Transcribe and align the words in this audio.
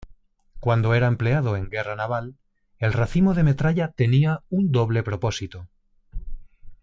Cuando 0.59 0.95
era 0.95 1.05
empleado 1.05 1.55
en 1.55 1.69
guerra 1.69 1.95
naval, 1.95 2.33
el 2.79 2.91
racimo 2.91 3.35
de 3.35 3.43
metralla 3.43 3.89
tenía 3.91 4.41
un 4.49 4.71
doble 4.71 5.03
propósito. 5.03 5.67